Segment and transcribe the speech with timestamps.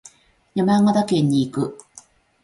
[0.55, 1.77] 山形県に行く。